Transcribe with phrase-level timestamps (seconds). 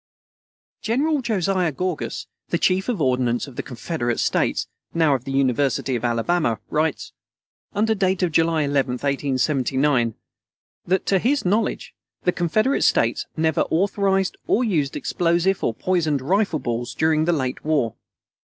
[0.81, 5.95] General Josiah Gorgas, the Chief of Ordnance of the Confederate States now of the University
[5.95, 7.13] of Alabama writes,
[7.73, 10.15] under date of July 11th, 1879,
[10.87, 11.93] that to his "knowledge
[12.23, 17.63] the Confederate States never authorized or used explosive or poisoned rifle balls during the late
[17.63, 17.93] war."